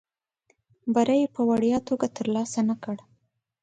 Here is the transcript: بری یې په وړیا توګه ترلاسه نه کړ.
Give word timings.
بری 0.93 1.17
یې 1.23 1.27
په 1.35 1.41
وړیا 1.49 1.77
توګه 1.87 2.07
ترلاسه 2.17 2.59
نه 2.69 2.75
کړ. 2.83 2.95